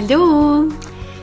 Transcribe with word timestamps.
Hallo! 0.00 0.66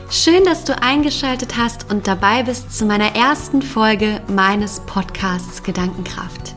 Schön, 0.08 0.44
dass 0.44 0.62
du 0.62 0.80
eingeschaltet 0.80 1.56
hast 1.56 1.90
und 1.90 2.06
dabei 2.06 2.44
bist 2.44 2.78
zu 2.78 2.86
meiner 2.86 3.16
ersten 3.16 3.60
Folge 3.60 4.20
meines 4.28 4.78
Podcasts 4.86 5.64
Gedankenkraft. 5.64 6.54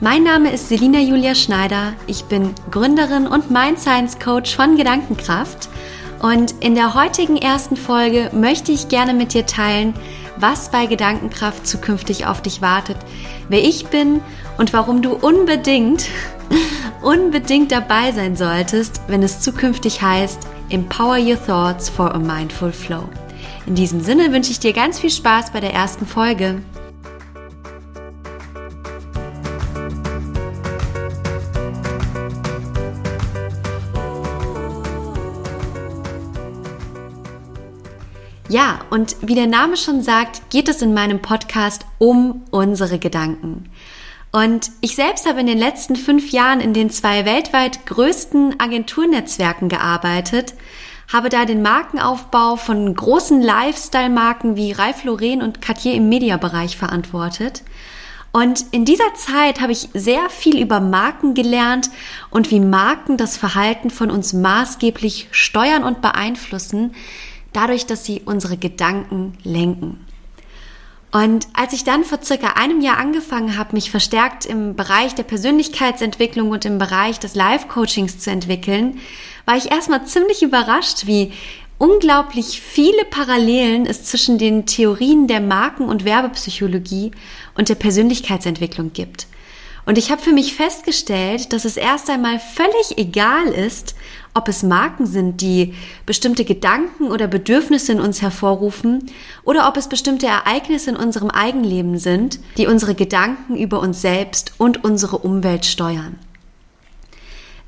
Mein 0.00 0.24
Name 0.24 0.50
ist 0.50 0.68
Selina 0.68 0.98
Julia 0.98 1.36
Schneider. 1.36 1.92
Ich 2.08 2.24
bin 2.24 2.56
Gründerin 2.72 3.28
und 3.28 3.52
Mind 3.52 3.78
Science 3.78 4.18
Coach 4.18 4.56
von 4.56 4.76
Gedankenkraft. 4.76 5.68
Und 6.20 6.56
in 6.58 6.74
der 6.74 6.94
heutigen 6.94 7.36
ersten 7.36 7.76
Folge 7.76 8.30
möchte 8.32 8.72
ich 8.72 8.88
gerne 8.88 9.14
mit 9.14 9.32
dir 9.32 9.46
teilen, 9.46 9.94
was 10.36 10.72
bei 10.72 10.86
Gedankenkraft 10.86 11.68
zukünftig 11.68 12.26
auf 12.26 12.42
dich 12.42 12.62
wartet, 12.62 12.96
wer 13.48 13.62
ich 13.62 13.86
bin 13.86 14.20
und 14.58 14.72
warum 14.72 15.02
du 15.02 15.12
unbedingt, 15.12 16.06
unbedingt 17.00 17.70
dabei 17.70 18.10
sein 18.10 18.34
solltest, 18.34 19.02
wenn 19.06 19.22
es 19.22 19.40
zukünftig 19.40 20.02
heißt, 20.02 20.48
Empower 20.70 21.18
Your 21.18 21.36
Thoughts 21.36 21.90
for 21.90 22.10
a 22.14 22.18
Mindful 22.18 22.72
Flow. 22.72 23.08
In 23.66 23.74
diesem 23.74 24.00
Sinne 24.00 24.32
wünsche 24.32 24.50
ich 24.50 24.60
dir 24.60 24.72
ganz 24.72 24.98
viel 24.98 25.10
Spaß 25.10 25.52
bei 25.52 25.60
der 25.60 25.74
ersten 25.74 26.06
Folge. 26.06 26.62
Ja, 38.48 38.80
und 38.90 39.16
wie 39.20 39.34
der 39.34 39.46
Name 39.46 39.76
schon 39.76 40.02
sagt, 40.02 40.48
geht 40.50 40.68
es 40.68 40.80
in 40.80 40.94
meinem 40.94 41.20
Podcast 41.20 41.84
um 41.98 42.44
unsere 42.50 42.98
Gedanken. 42.98 43.70
Und 44.34 44.72
ich 44.80 44.96
selbst 44.96 45.28
habe 45.28 45.38
in 45.38 45.46
den 45.46 45.58
letzten 45.58 45.94
fünf 45.94 46.32
Jahren 46.32 46.60
in 46.60 46.74
den 46.74 46.90
zwei 46.90 47.24
weltweit 47.24 47.86
größten 47.86 48.58
Agenturnetzwerken 48.58 49.68
gearbeitet, 49.68 50.54
habe 51.12 51.28
da 51.28 51.44
den 51.44 51.62
Markenaufbau 51.62 52.56
von 52.56 52.92
großen 52.92 53.40
Lifestyle-Marken 53.40 54.56
wie 54.56 54.72
Ralph 54.72 55.04
Lauren 55.04 55.40
und 55.40 55.62
Cartier 55.62 55.94
im 55.94 56.08
Mediabereich 56.08 56.76
verantwortet. 56.76 57.62
Und 58.32 58.64
in 58.72 58.84
dieser 58.84 59.14
Zeit 59.14 59.60
habe 59.60 59.70
ich 59.70 59.90
sehr 59.94 60.28
viel 60.30 60.60
über 60.60 60.80
Marken 60.80 61.34
gelernt 61.34 61.90
und 62.30 62.50
wie 62.50 62.58
Marken 62.58 63.16
das 63.16 63.36
Verhalten 63.36 63.88
von 63.88 64.10
uns 64.10 64.32
maßgeblich 64.32 65.28
steuern 65.30 65.84
und 65.84 66.02
beeinflussen, 66.02 66.96
dadurch, 67.52 67.86
dass 67.86 68.04
sie 68.04 68.22
unsere 68.24 68.56
Gedanken 68.56 69.38
lenken. 69.44 70.04
Und 71.14 71.46
als 71.52 71.72
ich 71.72 71.84
dann 71.84 72.02
vor 72.02 72.18
circa 72.24 72.54
einem 72.54 72.80
Jahr 72.80 72.98
angefangen 72.98 73.56
habe, 73.56 73.76
mich 73.76 73.88
verstärkt 73.88 74.46
im 74.46 74.74
Bereich 74.74 75.14
der 75.14 75.22
Persönlichkeitsentwicklung 75.22 76.50
und 76.50 76.64
im 76.64 76.78
Bereich 76.78 77.20
des 77.20 77.36
Life-Coachings 77.36 78.18
zu 78.18 78.32
entwickeln, 78.32 78.98
war 79.46 79.56
ich 79.56 79.70
erstmal 79.70 80.04
ziemlich 80.06 80.42
überrascht, 80.42 81.06
wie 81.06 81.32
unglaublich 81.78 82.60
viele 82.60 83.04
Parallelen 83.04 83.86
es 83.86 84.02
zwischen 84.06 84.38
den 84.38 84.66
Theorien 84.66 85.28
der 85.28 85.40
Marken- 85.40 85.88
und 85.88 86.04
Werbepsychologie 86.04 87.12
und 87.56 87.68
der 87.68 87.76
Persönlichkeitsentwicklung 87.76 88.92
gibt. 88.92 89.28
Und 89.86 89.98
ich 89.98 90.10
habe 90.10 90.22
für 90.22 90.32
mich 90.32 90.54
festgestellt, 90.54 91.52
dass 91.52 91.64
es 91.64 91.76
erst 91.76 92.08
einmal 92.08 92.38
völlig 92.38 92.96
egal 92.96 93.48
ist, 93.48 93.94
ob 94.32 94.48
es 94.48 94.62
Marken 94.62 95.06
sind, 95.06 95.40
die 95.40 95.74
bestimmte 96.06 96.44
Gedanken 96.44 97.10
oder 97.10 97.28
Bedürfnisse 97.28 97.92
in 97.92 98.00
uns 98.00 98.22
hervorrufen, 98.22 99.10
oder 99.44 99.68
ob 99.68 99.76
es 99.76 99.88
bestimmte 99.88 100.26
Ereignisse 100.26 100.90
in 100.90 100.96
unserem 100.96 101.30
Eigenleben 101.30 101.98
sind, 101.98 102.40
die 102.56 102.66
unsere 102.66 102.94
Gedanken 102.94 103.56
über 103.56 103.80
uns 103.80 104.00
selbst 104.00 104.54
und 104.58 104.84
unsere 104.84 105.18
Umwelt 105.18 105.66
steuern. 105.66 106.18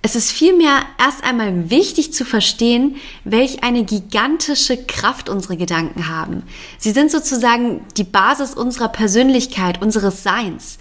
Es 0.03 0.15
ist 0.15 0.31
vielmehr 0.31 0.83
erst 1.05 1.25
einmal 1.25 1.69
wichtig 1.69 2.13
zu 2.13 2.25
verstehen, 2.25 2.95
welch 3.25 3.65
eine 3.65 3.83
gigantische 3.85 4.77
Kraft 4.77 5.29
unsere 5.29 5.57
Gedanken 5.57 6.09
haben. 6.09 6.45
Sie 6.79 6.93
sind 6.93 7.11
sozusagen 7.11 7.81
die 7.97 8.05
Basis 8.05 8.55
unserer 8.55 8.89
Persönlichkeit, 8.89 9.83
unseres 9.83 10.23
Seins. 10.23 10.79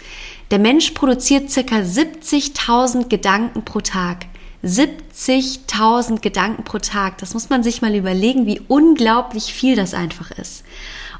Der 0.52 0.60
Mensch 0.60 0.92
produziert 0.92 1.50
circa 1.50 1.78
70.000 1.78 3.08
Gedanken 3.08 3.64
pro 3.64 3.80
Tag. 3.80 4.26
70.000 4.62 6.20
Gedanken 6.20 6.62
pro 6.62 6.78
Tag. 6.78 7.18
Das 7.18 7.34
muss 7.34 7.50
man 7.50 7.64
sich 7.64 7.82
mal 7.82 7.96
überlegen, 7.96 8.46
wie 8.46 8.60
unglaublich 8.68 9.52
viel 9.52 9.74
das 9.74 9.92
einfach 9.92 10.30
ist. 10.30 10.64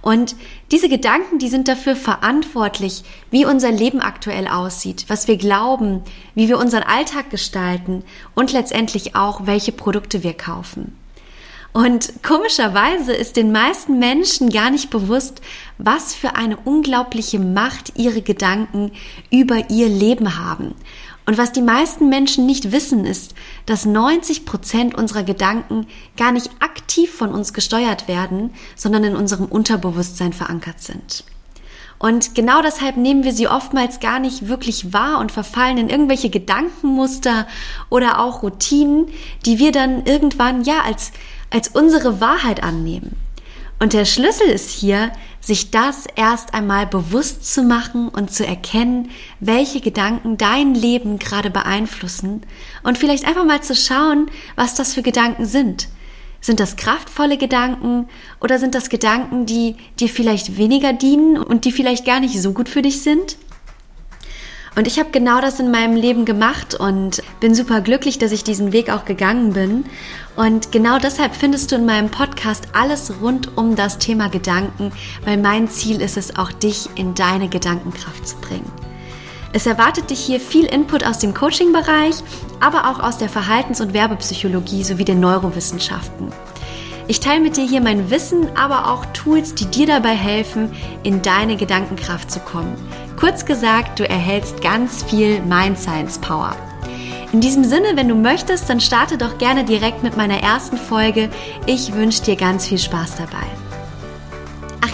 Und 0.01 0.37
diese 0.71 0.89
Gedanken, 0.89 1.41
die 1.41 1.49
sind 1.49 1.67
dafür 1.67 1.97
verantwortlich, 1.97 3.03
wie 3.33 3.45
unser 3.45 3.73
Leben 3.73 4.01
aktuell 4.01 4.47
aussieht, 4.47 5.07
was 5.09 5.27
wir 5.27 5.37
glauben, 5.37 6.03
wie 6.37 6.47
wir 6.47 6.59
unseren 6.59 6.85
Alltag 6.85 7.29
gestalten 7.31 8.05
und 8.37 8.53
letztendlich 8.53 9.17
auch, 9.17 9.47
welche 9.47 9.73
Produkte 9.73 10.23
wir 10.23 10.35
kaufen. 10.35 10.97
Und 11.77 12.23
komischerweise 12.23 13.13
ist 13.13 13.37
den 13.37 13.53
meisten 13.53 13.99
Menschen 13.99 14.49
gar 14.49 14.71
nicht 14.71 14.89
bewusst, 14.89 15.43
was 15.77 16.15
für 16.15 16.35
eine 16.35 16.57
unglaubliche 16.57 17.39
Macht 17.39 17.99
ihre 17.99 18.23
Gedanken 18.23 18.93
über 19.31 19.69
ihr 19.69 19.91
Leben 19.91 20.39
haben. 20.39 20.75
Und 21.27 21.37
was 21.37 21.53
die 21.53 21.61
meisten 21.61 22.09
Menschen 22.09 22.47
nicht 22.47 22.73
wissen, 22.73 23.05
ist, 23.05 23.35
dass 23.67 23.85
90 23.85 24.47
Prozent 24.47 24.95
unserer 24.95 25.23
Gedanken 25.23 25.87
gar 26.17 26.33
nicht 26.33 26.49
aktiv 26.61 27.13
von 27.13 27.31
uns 27.31 27.53
gesteuert 27.53 28.09
werden, 28.09 28.55
sondern 28.75 29.05
in 29.05 29.15
unserem 29.15 29.45
Unterbewusstsein 29.45 30.33
verankert 30.33 30.81
sind. 30.81 31.25
Und 31.99 32.35
genau 32.35 32.61
deshalb 32.63 32.97
nehmen 32.97 33.25
wir 33.25 33.33
sie 33.33 33.49
oftmals 33.49 34.01
gar 34.01 34.19
nicht 34.19 34.49
wirklich 34.49 34.93
wahr 34.93 35.19
und 35.19 35.33
verfallen 35.33 35.79
in 35.79 35.89
irgendwelche 35.89 36.29
Gedankenmuster 36.29 37.47
oder 37.89 38.21
auch 38.21 38.43
Routinen, 38.43 39.07
die 39.47 39.59
wir 39.59 39.73
dann 39.73 40.05
irgendwann 40.05 40.63
ja 40.63 40.83
als 40.85 41.13
als 41.51 41.69
unsere 41.69 42.21
Wahrheit 42.21 42.63
annehmen. 42.63 43.17
Und 43.79 43.93
der 43.93 44.07
Schlüssel 44.07 44.49
ist 44.49 44.71
hier, 44.71 45.13
sich 45.41 45.71
das 45.71 46.07
erst 46.17 46.55
einmal 46.55 46.87
bewusst 46.87 47.53
zu 47.53 47.63
machen 47.63 48.09
und 48.09 48.33
zu 48.33 48.47
erkennen, 48.47 49.11
welche 49.39 49.81
Gedanken 49.81 50.39
dein 50.39 50.75
Leben 50.75 51.19
gerade 51.19 51.51
beeinflussen 51.51 52.43
und 52.83 52.99
vielleicht 52.99 53.27
einfach 53.27 53.45
mal 53.45 53.63
zu 53.63 53.77
schauen, 53.77 54.31
was 54.57 54.75
das 54.75 54.95
für 54.95 55.03
Gedanken 55.03 55.45
sind. 55.45 55.89
Sind 56.47 56.61
das 56.61 56.77
kraftvolle 56.77 57.39
Gedanken 57.39 58.07
oder 58.41 58.61
sind 58.61 58.77
das 58.77 58.89
Gedanken, 58.89 59.47
die 59.47 59.75
dir 59.99 60.09
vielleicht 60.09 60.57
weniger 60.57 60.93
dienen 60.93 61.39
und 61.39 61.65
die 61.65 61.73
vielleicht 61.73 62.05
gar 62.07 62.21
nicht 62.21 62.41
so 62.41 62.53
gut 62.53 62.69
für 62.69 62.83
dich 62.83 63.03
sind? 63.03 63.37
Und 64.77 64.87
ich 64.87 65.01
habe 65.01 65.11
genau 65.11 65.41
das 65.41 65.59
in 65.59 65.73
meinem 65.73 65.97
Leben 65.97 66.25
gemacht 66.25 66.77
und 66.77 67.21
bin 67.41 67.53
super 67.57 67.81
glücklich, 67.81 68.19
dass 68.19 68.31
ich 68.31 68.45
diesen 68.45 68.73
Weg 68.73 68.91
auch 68.91 69.05
gegangen 69.05 69.55
bin. 69.55 69.87
Und 70.37 70.71
genau 70.71 71.01
deshalb 71.01 71.35
findest 71.35 71.73
du 71.73 71.77
in 71.77 71.85
meinem 71.85 72.11
Podcast 72.11 72.69
alles 72.75 73.15
rund 73.21 73.59
um 73.59 73.75
das 73.75 73.99
Thema 73.99 74.29
Gedanken, 74.29 74.93
weil 75.25 75.39
mein 75.39 75.67
Ziel 75.67 76.01
ist 76.01 76.17
es, 76.17 76.37
auch 76.37 76.53
dich 76.53 76.89
in 76.95 77.17
deine 77.17 77.49
Gedankenkraft 77.49 78.29
zu 78.29 78.37
bringen. 78.37 78.71
Es 79.57 79.65
erwartet 79.65 80.11
dich 80.11 80.21
hier 80.21 80.39
viel 80.39 80.67
Input 80.67 81.03
aus 81.07 81.19
dem 81.19 81.33
Coaching-Bereich, 81.33 82.17
aber 82.61 82.91
auch 82.91 83.01
aus 83.01 83.17
der 83.17 83.31
Verhaltens- 83.31 83.81
und 83.81 83.95
Werbepsychologie 83.95 84.85
sowie 84.85 85.07
den 85.07 85.19
Neurowissenschaften. 85.19 86.31
Ich 87.09 87.21
teile 87.21 87.41
mit 87.41 87.57
dir 87.57 87.67
hier 87.67 87.81
mein 87.81 88.11
Wissen, 88.11 88.55
aber 88.55 88.91
auch 88.93 89.07
Tools, 89.15 89.55
die 89.55 89.65
dir 89.65 89.87
dabei 89.87 90.15
helfen, 90.15 90.73
in 91.05 91.23
deine 91.23 91.57
Gedankenkraft 91.57 92.31
zu 92.31 92.41
kommen. 92.41 92.77
Kurz 93.19 93.47
gesagt, 93.47 93.99
du 93.99 94.07
erhältst 94.07 94.61
ganz 94.61 95.03
viel 95.03 95.41
Mind 95.41 95.79
Science 95.79 96.19
Power. 96.19 96.55
In 97.33 97.41
diesem 97.41 97.65
Sinne, 97.65 97.93
wenn 97.95 98.09
du 98.09 98.15
möchtest, 98.15 98.69
dann 98.69 98.81
starte 98.81 99.17
doch 99.17 99.39
gerne 99.39 99.65
direkt 99.65 100.03
mit 100.03 100.19
meiner 100.19 100.43
ersten 100.43 100.77
Folge. 100.77 101.31
Ich 101.65 101.95
wünsche 101.95 102.23
dir 102.23 102.37
ganz 102.37 102.67
viel 102.69 102.79
Spaß 102.79 103.17
dabei. 103.17 103.66